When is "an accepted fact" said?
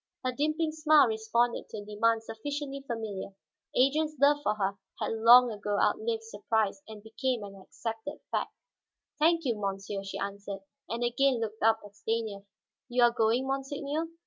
7.43-8.51